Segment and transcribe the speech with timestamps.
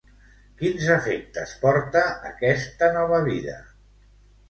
[0.61, 2.03] Quins efectes porta
[2.33, 3.59] aquesta nova vida?